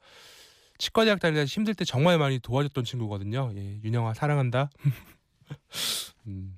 치과대학 0.79 1.21
다니다 1.21 1.45
힘들 1.45 1.73
때 1.73 1.85
정말 1.85 2.17
많이 2.17 2.39
도와줬던 2.39 2.83
친구거든요. 2.83 3.53
예, 3.55 3.79
윤형아 3.85 4.15
사랑한다. 4.15 4.69
음. 6.27 6.57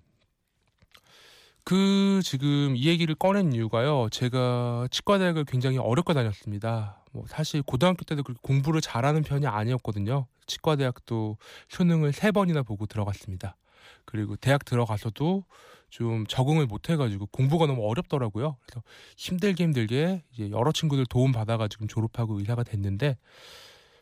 그 1.65 2.21
지금 2.23 2.75
이 2.75 2.87
얘기를 2.87 3.15
꺼낸 3.15 3.51
이유가요. 3.51 4.09
제가 4.11 4.87
치과대학을 4.91 5.45
굉장히 5.45 5.77
어렵게 5.79 6.13
다녔습니다. 6.13 7.03
뭐 7.11 7.25
사실 7.27 7.63
고등학교 7.63 8.03
때도 8.05 8.23
그렇게 8.23 8.39
공부를 8.43 8.81
잘하는 8.81 9.23
편이 9.23 9.47
아니었거든요. 9.47 10.27
치과대학도 10.45 11.37
수능을 11.69 12.13
세 12.13 12.31
번이나 12.31 12.61
보고 12.61 12.85
들어갔습니다. 12.85 13.57
그리고 14.05 14.35
대학 14.35 14.63
들어가서도 14.63 15.43
좀 15.89 16.27
적응을 16.27 16.67
못 16.67 16.89
해가지고 16.89 17.27
공부가 17.27 17.65
너무 17.65 17.87
어렵더라고요. 17.89 18.57
그래서 18.65 18.83
힘들게 19.17 19.63
힘들게 19.63 20.23
이제 20.33 20.51
여러 20.51 20.71
친구들 20.71 21.05
도움 21.07 21.31
받아가지고 21.31 21.87
졸업하고 21.87 22.39
의사가 22.39 22.63
됐는데 22.63 23.17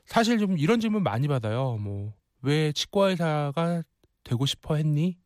사실 0.06 0.38
좀 0.38 0.58
이런 0.58 0.82
질문 0.82 1.04
많이 1.04 1.28
받아요. 1.28 1.78
뭐 1.78 2.14
왜 2.44 2.74
치과 2.74 3.10
의사가 3.10 3.84
되고 4.24 4.46
싶어 4.46 4.76
했니? 4.76 5.18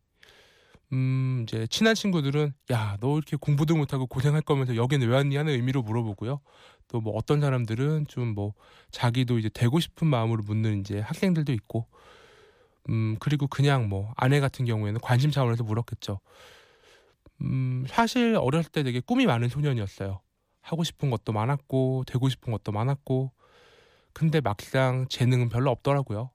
음, 0.94 1.42
이제 1.44 1.68
친한 1.68 1.96
친구들은 1.96 2.54
야, 2.72 2.98
너 3.02 3.18
이렇게 3.18 3.36
공부도 3.38 3.76
못하고 3.76 4.08
고생할 4.08 4.42
거면서 4.42 4.76
여기는 4.76 5.08
왜 5.08 5.16
왔니 5.16 5.36
하는 5.36 5.54
의미로 5.54 5.82
물어보고요. 5.84 6.40
또 6.90 7.02
뭐 7.02 7.14
어떤 7.18 7.42
사람들은 7.42 8.06
좀 8.08 8.34
뭐 8.34 8.54
자기도 8.92 9.38
이제 9.40 9.50
되고 9.50 9.80
싶은 9.80 10.08
마음으로 10.08 10.44
묻는 10.44 10.80
이제 10.80 11.00
학생들도 11.02 11.52
있고, 11.54 11.88
음, 12.90 13.18
그리고 13.20 13.48
그냥 13.48 13.90
뭐 13.90 14.14
아내 14.16 14.40
같은 14.40 14.66
경우에는 14.66 15.02
관심 15.02 15.32
차원에서 15.32 15.64
물었겠죠. 15.64 16.20
음, 17.42 17.86
사실 17.88 18.36
어렸을 18.40 18.72
때 18.72 18.84
되게 18.84 19.00
꿈이 19.00 19.26
많은 19.26 19.50
소년이었어요. 19.50 20.22
하고 20.62 20.84
싶은 20.84 21.10
것도 21.10 21.34
많았고, 21.34 22.04
되고 22.08 22.30
싶은 22.30 22.52
것도 22.52 22.72
많았고, 22.72 23.32
근데 24.14 24.42
막상 24.42 25.08
재능은 25.10 25.50
별로 25.50 25.72
없더라고요. 25.72 26.32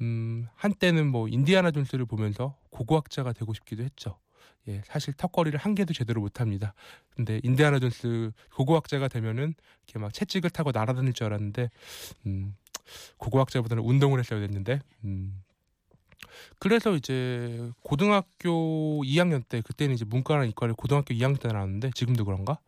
음, 0.00 0.48
한때는 0.54 1.06
뭐 1.06 1.28
인디아나 1.28 1.70
존스를 1.70 2.06
보면서 2.06 2.56
고고학자가 2.70 3.32
되고 3.32 3.52
싶기도 3.52 3.82
했죠. 3.82 4.18
예, 4.68 4.82
사실 4.84 5.14
턱걸이를 5.14 5.58
한 5.58 5.74
개도 5.74 5.92
제대로 5.92 6.20
못 6.20 6.40
합니다. 6.40 6.74
근데 7.14 7.40
인디아나 7.42 7.78
존스 7.78 8.32
고고학자가 8.54 9.08
되면은 9.08 9.54
이렇게 9.86 9.98
막 9.98 10.12
채찍을 10.12 10.50
타고 10.50 10.70
날아다닐 10.72 11.12
줄 11.12 11.26
알았는데, 11.26 11.70
음, 12.26 12.56
고고학자보다는 13.16 13.82
운동을 13.82 14.18
했어야 14.18 14.40
됐는데, 14.40 14.80
음. 15.04 15.42
그래서 16.58 16.94
이제 16.94 17.70
고등학교 17.82 19.02
2학년 19.04 19.42
때 19.48 19.62
그때는 19.62 19.94
이제 19.94 20.04
문과랑 20.04 20.48
이과를 20.48 20.74
고등학교 20.74 21.14
2학년 21.14 21.40
때 21.40 21.48
나왔는데 21.48 21.90
지금도 21.94 22.24
그런가? 22.24 22.58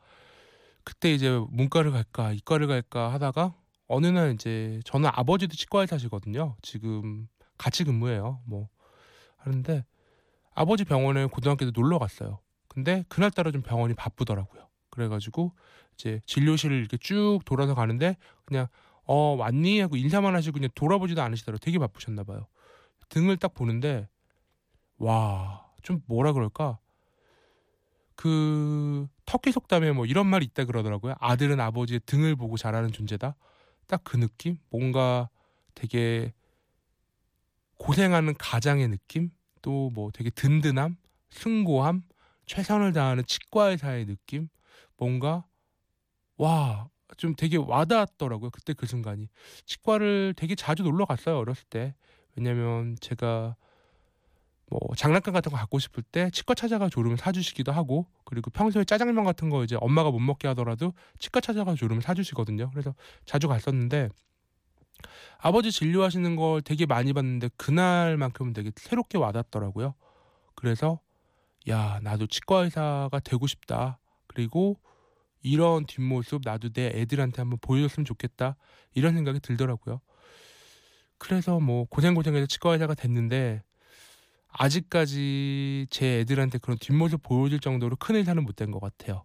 그때 0.85 1.12
이제 1.12 1.38
문과를 1.51 1.92
갈까 1.92 2.33
이과를 2.33 2.66
갈까 2.66 3.12
하다가 3.12 3.55
어느 3.88 4.07
날 4.07 4.33
이제 4.33 4.81
저는 4.85 5.11
아버지도 5.12 5.55
치과에 5.55 5.87
사시거든요. 5.87 6.57
지금 6.62 7.29
같이 7.59 7.85
근무해요. 7.85 8.40
뭐 8.47 8.68
하는데 9.37 9.85
아버지 10.55 10.85
병원에 10.85 11.27
고등학교 11.27 11.64
때 11.64 11.73
놀러 11.75 11.99
갔어요. 11.99 12.40
근데 12.68 13.05
그날따라 13.09 13.51
좀 13.51 13.62
병원이 13.62 13.95
바쁘더라고요. 13.95 14.68
그래가지고 14.90 15.53
이제 15.95 16.21
진료실을 16.27 16.77
이렇게 16.79 16.97
쭉 16.97 17.40
돌아서 17.45 17.75
가는데 17.75 18.16
그냥 18.45 18.66
어 19.05 19.35
왔니 19.37 19.81
하고 19.81 19.97
인사만 19.97 20.35
하시고 20.35 20.55
그냥 20.55 20.71
돌아보지도 20.75 21.23
않으시더라고요. 21.23 21.59
되게 21.59 21.79
바쁘셨나 21.79 22.25
봐요. 22.25 22.47
등을 23.09 23.37
딱 23.37 23.55
보는데 23.55 24.09
와 24.99 25.62
좀 25.83 26.01
뭐라 26.07 26.33
그럴까 26.33 26.79
그 28.14 29.09
터키 29.27 29.51
속담에 29.53 29.92
뭐 29.92 30.07
이런 30.07 30.27
말이 30.27 30.45
있다 30.47 30.64
그러더라고요. 30.64 31.14
아들은 31.18 31.61
아버지의 31.61 32.01
등을 32.07 32.37
보고 32.37 32.57
자라는 32.57 32.92
존재다. 32.92 33.35
딱 33.93 34.05
그 34.05 34.17
느낌? 34.17 34.59
뭔가 34.71 35.29
되게 35.75 36.33
고생하는 37.79 38.35
가장의 38.39 38.89
느낌? 38.89 39.31
또 39.63 39.91
뭐 39.95 40.11
되게 40.13 40.31
든든함, 40.31 40.97
승고함, 41.31 42.03
최선을 42.47 42.93
다하는 42.93 43.25
치과 43.27 43.67
의사의 43.71 44.07
느낌? 44.07 44.49
뭔가 44.97 45.45
와 46.37 46.89
좀 47.19 47.35
되게 47.37 47.59
와닿았더라고요. 47.59 48.51
그때 48.51 48.73
그 48.73 48.87
순간이 48.87 49.29
치과를 49.67 50.35
되게 50.37 50.55
자주 50.55 50.83
놀러 50.83 51.05
갔어요 51.05 51.39
어렸을 51.39 51.65
때. 51.69 51.95
왜냐면 52.37 52.97
제가 53.01 53.55
뭐 54.73 54.81
장난감 54.97 55.35
같은 55.35 55.53
거 55.53 55.59
갖고 55.59 55.79
싶을 55.79 56.03
때 56.03 56.31
치과 56.31 56.55
찾아가 56.55 56.89
졸음을 56.89 57.19
사주시기도 57.19 57.73
하고 57.73 58.07
그리고 58.25 58.51
평소에 58.51 58.85
짜장면 58.85 59.23
같은 59.23 59.51
거 59.51 59.65
이제 59.65 59.77
엄마가 59.79 60.11
못 60.11 60.19
먹게 60.19 60.49
하더라도 60.49 60.95
치과 61.19 61.41
찾아가 61.41 61.75
졸음을 61.75 62.01
사주시거든요. 62.01 62.71
그래서 62.71 62.95
자주 63.27 63.49
갔었는데 63.49 64.09
아버지 65.37 65.71
진료하시는 65.71 66.37
걸 66.37 66.63
되게 66.63 66.87
많이 66.87 67.13
봤는데 67.13 67.51
그날만큼은 67.59 68.55
되게 68.55 68.73
새롭게 68.77 69.19
와닿더라고요. 69.19 69.95
그래서 70.55 71.01
야 71.69 72.01
나도 72.03 72.27
치과 72.29 72.65
의사가 72.65 73.21
되고 73.21 73.47
싶다. 73.47 73.99
그리고 74.27 74.79
이런 75.43 75.85
뒷모습 75.85 76.41
나도 76.47 76.71
내 76.71 76.87
애들한테 76.95 77.43
한번 77.43 77.59
보여줬으면 77.61 78.07
좋겠다 78.07 78.57
이런 78.95 79.13
생각이 79.13 79.41
들더라고요. 79.41 80.01
그래서 81.19 81.61
뭐 81.61 81.85
고생고생해서 81.85 82.47
치과 82.47 82.73
의사가 82.73 82.95
됐는데 82.95 83.63
아직까지 84.53 85.87
제 85.91 86.21
애들한테 86.21 86.59
그런 86.59 86.79
뒷모습 86.79 87.23
보여줄 87.23 87.61
정도로 87.61 87.97
큰 87.97 88.17
의사는 88.17 88.43
못 88.43 88.55
된 88.57 88.71
것 88.71 88.81
같아요. 88.81 89.25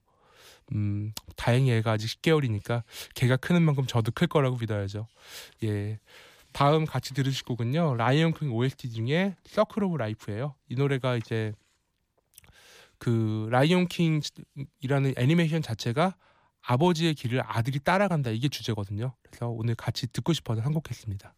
음, 0.73 1.13
다행히 1.35 1.71
애가 1.71 1.91
아직 1.93 2.21
10개월이니까 2.21 2.83
걔가 3.15 3.37
크는 3.37 3.61
만큼 3.63 3.85
저도 3.85 4.11
클 4.11 4.27
거라고 4.27 4.57
믿어야죠. 4.57 5.07
예. 5.63 5.99
다음 6.51 6.85
같이 6.85 7.13
들으실 7.13 7.45
곡은요. 7.45 7.95
라이언 7.95 8.33
킹 8.33 8.51
OST 8.53 8.89
중에 8.91 9.35
Circle 9.45 9.83
of 9.83 9.97
Life예요. 9.97 10.55
이 10.69 10.75
노래가 10.75 11.15
이제 11.15 11.53
그 12.97 13.47
라이온 13.51 13.87
킹이라는 13.87 15.13
애니메이션 15.17 15.61
자체가 15.61 16.15
아버지의 16.61 17.13
길을 17.13 17.41
아들이 17.45 17.79
따라간다 17.79 18.31
이게 18.31 18.49
주제거든요. 18.49 19.13
그래서 19.21 19.47
오늘 19.49 19.75
같이 19.75 20.07
듣고 20.11 20.33
싶어서 20.33 20.61
선곡했습니다. 20.63 21.33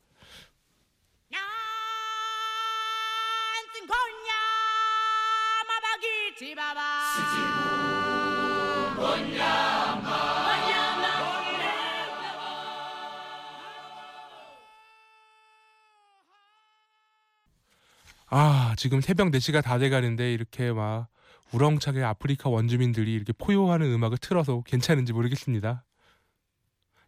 아 18.32 18.76
지금 18.78 19.02
새벽 19.02 19.32
4시가 19.32 19.64
다 19.64 19.80
돼가는데 19.80 20.32
이렇게 20.34 20.72
막 20.72 21.08
우렁차게 21.52 22.04
아프리카 22.04 22.50
원주민들이 22.50 23.12
이렇게 23.14 23.34
포효하는 23.34 23.92
음악을 23.92 24.20
틀어서 24.20 24.62
괜찮은지 24.62 25.14
모르겠습니다. 25.14 25.84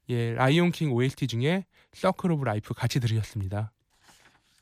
예, 0.10 0.34
라이온킹 0.34 0.92
OST 0.92 1.28
중에 1.28 1.66
Circle 1.94 2.32
of 2.32 2.44
Life 2.44 2.74
같이 2.74 3.00
들으셨습니다. 3.00 3.72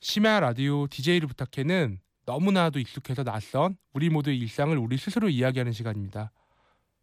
심야 0.01 0.41
라디오 0.41 0.87
DJ를 0.87 1.29
부탁해는 1.29 1.99
너무나도 2.25 2.79
익숙해서 2.79 3.23
낯선 3.23 3.77
우리 3.93 4.09
모두의 4.09 4.37
일상을 4.39 4.77
우리 4.77 4.97
스스로 4.97 5.29
이야기하는 5.29 5.71
시간입니다. 5.71 6.31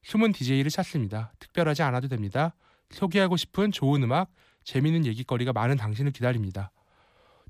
숨은 0.03 0.33
DJ를 0.33 0.71
찾습니다. 0.71 1.33
특별하지 1.38 1.83
않아도 1.83 2.09
됩니다. 2.09 2.55
소개하고 2.90 3.38
싶은 3.38 3.73
좋은 3.73 4.03
음악, 4.03 4.31
재미있는 4.64 5.07
얘기거리가 5.07 5.53
많은 5.53 5.77
당신을 5.77 6.12
기다립니다. 6.12 6.71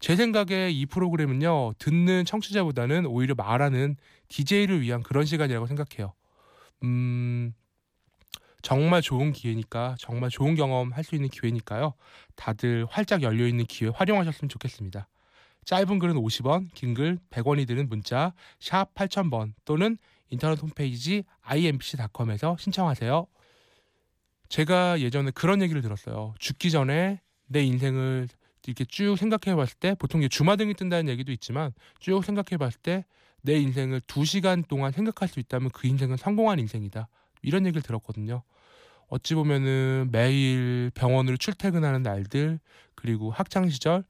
제 0.00 0.14
생각에 0.16 0.70
이 0.70 0.87
프로그램은요 0.87 1.74
듣는 1.78 2.24
청취자보다는 2.24 3.06
오히려 3.06 3.35
말하는 3.35 3.96
DJ를 4.28 4.80
위한 4.82 5.02
그런 5.02 5.24
시간이라고 5.24 5.66
생각해요. 5.66 6.12
음 6.85 7.54
정말 8.62 9.00
좋은 9.02 9.32
기회니까 9.32 9.96
정말 9.98 10.28
좋은 10.30 10.54
경험 10.56 10.92
할 10.92 11.04
수 11.04 11.14
있는 11.14 11.28
기회니까요. 11.28 11.94
다들 12.35 12.87
활짝 12.90 13.22
열려 13.22 13.46
있는 13.46 13.64
기회 13.64 13.90
활용하셨으면 13.90 14.48
좋겠습니다. 14.48 15.09
짧은 15.64 15.98
글은 15.98 16.14
50원, 16.16 16.68
긴 16.74 16.94
글 16.94 17.18
100원이 17.30 17.66
드는 17.66 17.88
문자 17.88 18.32
샵 18.61 18.92
8000번 18.94 19.52
또는 19.64 19.98
인터넷 20.30 20.61
홈페이지 20.61 21.24
imbc.com에서 21.42 22.56
신청하세요. 22.59 23.26
제가 24.48 25.00
예전에 25.00 25.30
그런 25.32 25.62
얘기를 25.62 25.82
들었어요. 25.82 26.35
죽기 26.38 26.70
전에 26.70 27.20
내 27.46 27.62
인생을 27.64 28.28
이렇게 28.66 28.85
쭉 28.85 29.16
생각해 29.16 29.57
봤을 29.57 29.76
때 29.79 29.94
보통 29.98 30.20
이게 30.22 30.29
주마등이 30.29 30.74
뜬다는 30.74 31.09
얘기도 31.09 31.33
있지만 31.33 31.72
쭉 32.00 32.24
생각해 32.24 32.57
봤을 32.59 32.81
때 32.81 33.05
내 33.46 33.55
인생을 33.59 34.00
두 34.09 34.24
시간 34.24 34.64
동안 34.64 34.90
생각할 34.92 35.29
수 35.29 35.38
있다면 35.38 35.70
그 35.70 35.87
인생은 35.87 36.16
성공한 36.16 36.59
인생이다. 36.59 37.09
이런 37.42 37.64
얘기를 37.64 37.81
들었거든요. 37.81 38.42
어찌 39.09 39.35
보면은 39.35 40.09
매일 40.11 40.90
병원으로 40.94 41.37
출퇴근하는 41.37 42.02
날들 42.02 42.59
그리고 42.96 43.31
학창 43.31 43.70
시절 43.70 44.02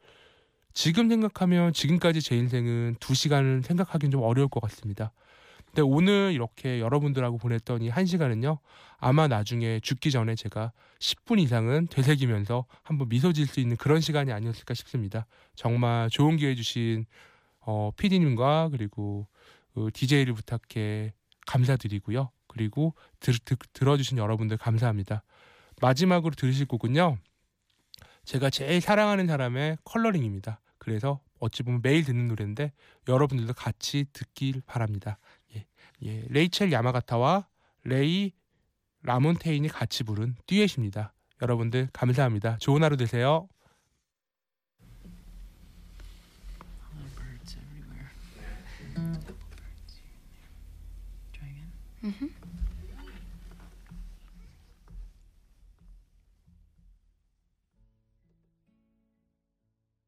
지금 0.72 1.10
생각하면 1.10 1.74
지금까지 1.74 2.22
제 2.22 2.34
인생은 2.36 2.96
두 2.98 3.14
시간을 3.14 3.62
생각하기는 3.62 4.10
좀 4.10 4.22
어려울 4.22 4.48
것 4.48 4.60
같습니다. 4.60 5.12
근데 5.76 5.82
오늘 5.86 6.32
이렇게 6.32 6.80
여러분들하고 6.80 7.36
보냈던 7.36 7.82
이 7.82 7.90
한 7.90 8.06
시간은요. 8.06 8.60
아마 8.96 9.28
나중에 9.28 9.78
죽기 9.80 10.10
전에 10.10 10.34
제가 10.34 10.72
10분 11.00 11.38
이상은 11.38 11.86
되새기면서 11.88 12.64
한번 12.82 13.10
미소 13.10 13.34
지을 13.34 13.46
수 13.46 13.60
있는 13.60 13.76
그런 13.76 14.00
시간이 14.00 14.32
아니었을까 14.32 14.72
싶습니다. 14.72 15.26
정말 15.54 16.08
좋은 16.08 16.38
기회 16.38 16.54
주신 16.54 17.04
어, 17.60 17.90
PD님과 17.94 18.70
그리고 18.70 19.26
그 19.74 19.90
DJ를 19.92 20.32
부탁해 20.32 21.12
감사드리고요. 21.46 22.30
그리고 22.46 22.94
들, 23.20 23.34
들, 23.44 23.58
들어주신 23.74 24.16
여러분들 24.16 24.56
감사합니다. 24.56 25.24
마지막으로 25.82 26.34
들으실 26.36 26.64
곡은요. 26.64 27.18
제가 28.24 28.48
제일 28.48 28.80
사랑하는 28.80 29.26
사람의 29.26 29.76
컬러링입니다. 29.84 30.58
그래서 30.78 31.20
어찌 31.38 31.62
보면 31.62 31.80
매일 31.82 32.02
듣는 32.02 32.28
노래인데 32.28 32.72
여러분들도 33.08 33.52
같이 33.52 34.06
듣길 34.14 34.62
바랍니다. 34.64 35.18
예, 36.04 36.08
예, 36.08 36.24
레이첼 36.28 36.72
야마가타와 36.72 37.46
레이 37.84 38.32
라몬테인이 39.02 39.68
같이 39.68 40.04
부른 40.04 40.36
듀엣입니다. 40.46 41.12
여러분들 41.42 41.88
감사합니다. 41.92 42.58
좋은 42.58 42.82
하루 42.82 42.96
되세요. 42.96 43.48
Mm-hmm. 52.06 52.35